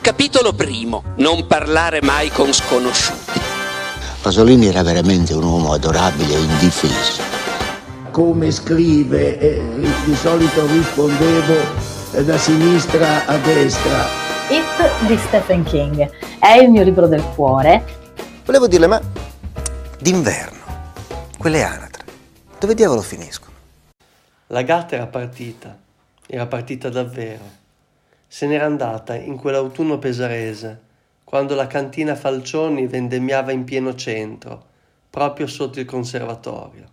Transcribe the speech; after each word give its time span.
Capitolo 0.00 0.52
primo. 0.52 1.02
Non 1.16 1.46
parlare 1.46 2.00
mai 2.02 2.30
con 2.30 2.52
sconosciuti. 2.52 3.40
Pasolini 4.22 4.66
era 4.66 4.82
veramente 4.82 5.34
un 5.34 5.42
uomo 5.42 5.72
adorabile 5.72 6.34
e 6.34 6.38
indifeso. 6.38 7.22
Come 8.10 8.50
scrive, 8.50 9.38
eh, 9.38 9.62
di 10.04 10.14
solito 10.14 10.66
rispondevo 10.66 11.54
eh, 12.12 12.24
da 12.24 12.38
sinistra 12.38 13.26
a 13.26 13.36
destra. 13.38 14.06
It 14.48 15.06
di 15.06 15.18
Stephen 15.18 15.62
King 15.64 16.10
è 16.38 16.52
il 16.52 16.70
mio 16.70 16.82
libro 16.84 17.06
del 17.06 17.22
cuore. 17.34 17.84
Volevo 18.44 18.66
dirle, 18.66 18.86
ma 18.86 19.00
d'inverno, 19.98 20.58
quelle 21.36 21.62
anatre, 21.62 22.04
dove 22.58 22.74
diavolo 22.74 23.02
finiscono? 23.02 23.52
La 24.46 24.62
gatta 24.62 24.94
era 24.94 25.06
partita, 25.06 25.76
era 26.26 26.46
partita 26.46 26.88
davvero. 26.88 27.66
Se 28.30 28.46
n'era 28.46 28.66
andata 28.66 29.14
in 29.14 29.36
quell'autunno 29.36 29.98
pesarese, 29.98 30.80
quando 31.24 31.54
la 31.54 31.66
cantina 31.66 32.14
Falcioni 32.14 32.86
vendemmiava 32.86 33.52
in 33.52 33.64
pieno 33.64 33.94
centro, 33.94 34.66
proprio 35.08 35.46
sotto 35.46 35.80
il 35.80 35.86
conservatorio. 35.86 36.84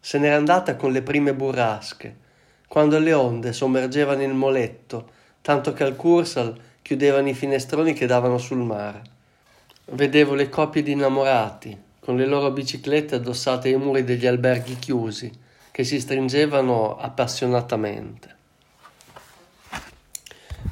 Se 0.00 0.18
n'era 0.18 0.36
andata 0.36 0.74
con 0.76 0.92
le 0.92 1.02
prime 1.02 1.34
burrasche, 1.34 2.16
quando 2.66 2.98
le 2.98 3.12
onde 3.12 3.52
sommergevano 3.52 4.22
il 4.22 4.34
moletto, 4.34 5.10
tanto 5.40 5.72
che 5.72 5.84
al 5.84 5.94
Cursal 5.94 6.58
chiudevano 6.82 7.28
i 7.28 7.34
finestroni 7.34 7.92
che 7.92 8.06
davano 8.06 8.36
sul 8.36 8.58
mare. 8.58 9.02
Vedevo 9.86 10.34
le 10.34 10.48
coppie 10.48 10.82
di 10.82 10.92
innamorati, 10.92 11.80
con 12.00 12.16
le 12.16 12.26
loro 12.26 12.50
biciclette 12.50 13.14
addossate 13.14 13.68
ai 13.68 13.76
muri 13.76 14.04
degli 14.04 14.26
alberghi 14.26 14.78
chiusi, 14.78 15.32
che 15.70 15.84
si 15.84 16.00
stringevano 16.00 16.96
appassionatamente. 16.98 18.36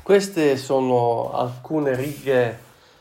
Queste 0.01 0.57
sono 0.57 1.33
alcune 1.33 1.95
righe 1.95 2.59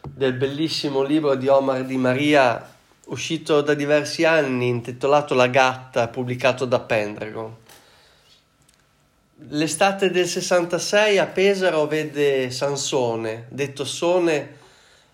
del 0.07 0.33
bellissimo 0.33 1.01
libro 1.01 1.33
di 1.35 1.47
Omar 1.47 1.83
Di 1.83 1.97
Maria, 1.97 2.69
uscito 3.05 3.61
da 3.61 3.73
diversi 3.73 4.23
anni, 4.23 4.67
intitolato 4.67 5.33
La 5.33 5.47
gatta, 5.47 6.09
pubblicato 6.09 6.65
da 6.65 6.79
Pendragon. 6.79 7.55
L'estate 9.49 10.11
del 10.11 10.27
66 10.27 11.17
a 11.17 11.25
Pesaro 11.25 11.87
vede 11.87 12.51
Sansone, 12.51 13.47
detto 13.49 13.83
Sone, 13.83 14.57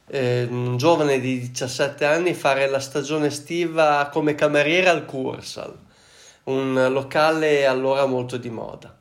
eh, 0.07 0.45
un 0.49 0.75
giovane 0.75 1.21
di 1.21 1.39
17 1.39 2.03
anni, 2.03 2.33
fare 2.33 2.67
la 2.67 2.79
stagione 2.79 3.27
estiva 3.27 4.09
come 4.11 4.35
cameriere 4.35 4.89
al 4.89 5.05
Cursal, 5.05 5.73
un 6.45 6.87
locale 6.91 7.65
allora 7.65 8.05
molto 8.05 8.35
di 8.35 8.49
moda. 8.49 8.93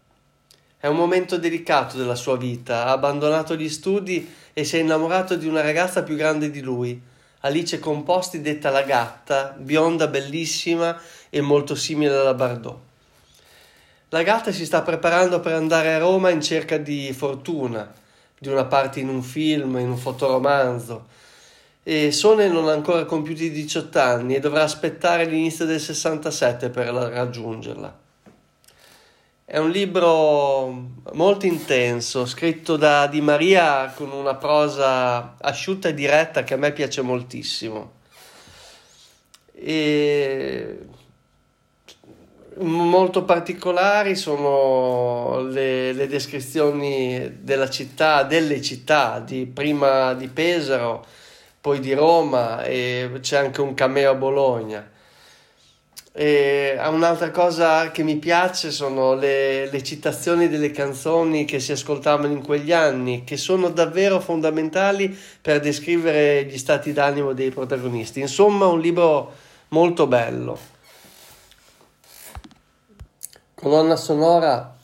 È 0.79 0.87
un 0.87 0.97
momento 0.97 1.39
delicato 1.39 1.97
della 1.97 2.15
sua 2.15 2.37
vita, 2.37 2.85
ha 2.85 2.93
abbandonato 2.93 3.57
gli 3.57 3.69
studi 3.69 4.31
e 4.53 4.65
si 4.65 4.77
è 4.77 4.81
innamorato 4.81 5.35
di 5.37 5.47
una 5.47 5.63
ragazza 5.63 6.03
più 6.03 6.17
grande 6.17 6.51
di 6.51 6.61
lui, 6.61 7.01
Alice 7.41 7.79
Composti 7.79 8.41
detta 8.41 8.71
la 8.71 8.83
gatta, 8.83 9.55
bionda, 9.57 10.07
bellissima 10.09 11.01
e 11.31 11.41
molto 11.41 11.75
simile 11.75 12.15
alla 12.15 12.35
Bardot. 12.35 12.79
La 14.11 14.23
gatta 14.23 14.53
si 14.53 14.65
sta 14.65 14.83
preparando 14.83 15.41
per 15.41 15.53
andare 15.53 15.95
a 15.95 15.99
Roma 15.99 16.31
in 16.31 16.43
cerca 16.43 16.77
di 16.77 17.13
fortuna, 17.13 17.93
di 18.39 18.49
una 18.49 18.65
parte 18.65 19.01
in 19.01 19.09
un 19.09 19.23
film, 19.23 19.79
in 19.79 19.91
un 19.91 19.97
fotoromanzo. 19.97 21.07
E 21.83 22.13
Sone 22.13 22.49
non 22.49 22.69
ha 22.69 22.73
ancora 22.73 23.05
compiuto 23.05 23.43
i 23.45 23.51
18 23.51 23.99
anni 23.99 24.35
e 24.35 24.41
dovrà 24.41 24.63
aspettare 24.63 25.25
l'inizio 25.25 25.65
del 25.65 25.81
67 25.81 26.69
per 26.69 26.87
raggiungerla. 26.87 28.05
È 29.49 29.59
un 29.59 29.71
libro 29.71 30.67
molto 31.13 31.47
intenso, 31.47 32.27
scritto 32.27 32.77
da 32.77 33.07
Di 33.07 33.21
Maria 33.21 33.93
con 33.95 34.11
una 34.11 34.35
prosa 34.35 35.37
asciutta 35.41 35.89
e 35.89 35.95
diretta 35.95 36.43
che 36.43 36.55
a 36.55 36.57
me 36.57 36.73
piace 36.73 37.01
moltissimo. 37.01 37.93
E 39.53 40.79
molto 42.57 43.23
particolari 43.23 44.17
sono 44.17 45.43
le, 45.43 45.93
le, 45.93 46.09
descrizioni 46.09 47.39
della 47.41 47.71
città, 47.71 48.25
delle 48.25 48.61
città, 48.61 49.21
di, 49.21 49.47
prima 49.47 50.15
di 50.15 50.27
Pesaro, 50.27 51.07
poi 51.61 51.79
di 51.79 51.95
Roma 51.95 52.65
e 52.65 53.19
c'è 53.21 53.37
anche 53.37 53.61
un 53.61 53.75
cameo 53.75 54.11
a 54.11 54.15
Bologna. 54.15 54.95
E 56.19 56.79
un'altra 56.83 57.31
cosa 57.31 57.91
che 57.91 58.03
mi 58.03 58.17
piace 58.17 58.71
sono 58.71 59.13
le, 59.13 59.71
le, 59.71 59.83
citazioni 59.83 60.49
delle 60.49 60.71
canzoni 60.71 61.45
che 61.45 61.61
si 61.61 61.73
ascoltavano 61.73 62.33
in 62.33 62.43
quegli 62.43 62.73
anni, 62.73 63.23
che 63.23 63.37
sono 63.37 63.69
davvero 63.69 64.19
fondamentali 64.19 65.15
per 65.43 65.61
descrivere 65.61 66.47
gli 66.47 66.57
stati 66.57 66.95
d'animo 66.95 67.35
dei 67.35 67.51
protagonisti. 67.51 68.21
Insomma, 68.21 68.65
un 68.65 68.81
libro 68.81 69.31
molto 69.69 70.07
bello. 70.07 70.59
Colonna 73.53 73.97
sonora, 73.97 74.75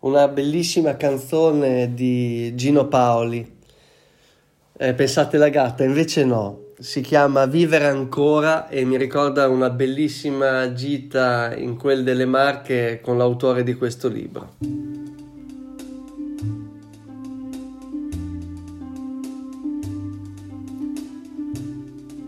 una 0.00 0.26
bellissima 0.26 0.96
canzone 0.96 1.94
di 1.94 2.56
Gino 2.56 2.88
Paoli. 2.88 3.58
Eh, 4.76 4.94
pensate 4.94 5.36
la 5.36 5.48
gatta, 5.48 5.84
invece 5.84 6.24
no, 6.24 6.71
si 6.82 7.00
chiama 7.00 7.46
Vivere 7.46 7.86
ancora 7.86 8.68
e 8.68 8.84
mi 8.84 8.96
ricorda 8.96 9.46
una 9.46 9.70
bellissima 9.70 10.72
gita 10.72 11.54
in 11.54 11.76
quel 11.76 12.02
delle 12.02 12.26
Marche 12.26 12.98
con 13.00 13.16
l'autore 13.16 13.62
di 13.62 13.74
questo 13.76 14.08
libro. 14.08 14.54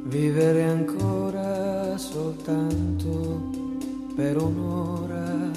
Vivere 0.05 0.63
ancora 0.63 1.97
soltanto 1.99 3.51
per 4.15 4.41
un'ora 4.41 5.51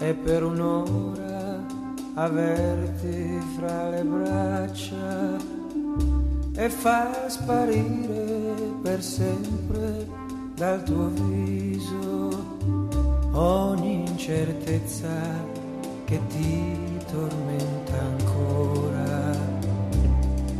e 0.00 0.12
per 0.12 0.42
un'ora 0.42 1.64
averti 2.14 3.40
fra 3.56 3.90
le 3.90 4.02
braccia 4.02 5.13
e 6.56 6.68
far 6.68 7.26
sparire 7.28 8.54
per 8.82 9.02
sempre 9.02 10.06
dal 10.54 10.82
tuo 10.84 11.08
viso 11.08 12.56
ogni 13.32 14.06
incertezza 14.06 15.08
che 16.04 16.20
ti 16.28 16.98
tormenta 17.10 17.98
ancora. 17.98 19.32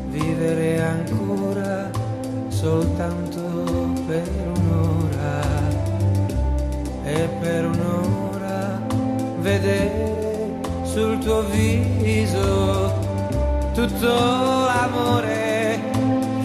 Vivere 0.08 0.80
ancora 0.82 1.90
soltanto 2.48 3.40
per 4.06 4.28
un'ora 4.56 5.42
e 7.04 7.28
per 7.40 7.66
un'ora 7.66 8.80
vedere 9.40 10.60
sul 10.84 11.18
tuo 11.18 11.42
viso 11.42 12.92
tutto 13.74 14.06
l'amore 14.06 15.43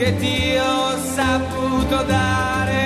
che 0.10 0.16
ti 0.16 0.58
ho 0.58 0.98
saputo 1.14 2.04
dare 2.04 2.78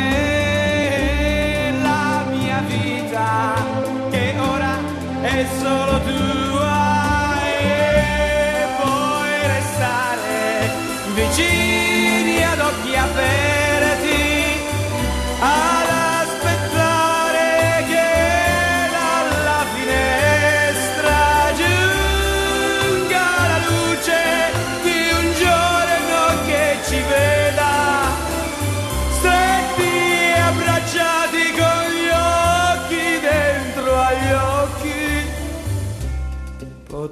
la 1.82 2.26
mia 2.30 2.62
vita 2.68 3.56
che 4.10 4.34
ora 4.38 4.78
è 5.22 5.46
solo 5.62 6.02
tua 6.02 6.43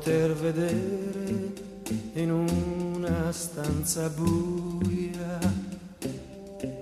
poter 0.04 0.34
vedere 0.34 1.54
in 2.14 2.32
una 2.32 3.32
stanza 3.32 4.10
buia 4.10 5.38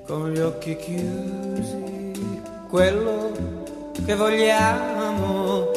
con 0.07 0.31
gli 0.31 0.39
occhi 0.39 0.77
chiusi 0.77 2.21
quello 2.69 3.65
che 4.05 4.15
vogliamo 4.15 5.67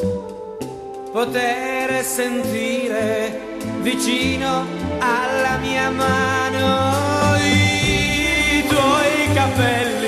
poter 1.11 2.05
sentire 2.05 3.59
vicino 3.81 4.65
alla 5.01 5.59
mia 5.59 5.91
mano. 5.91 7.35
I 7.39 8.65
tuoi 8.69 9.35
capelli 9.35 10.02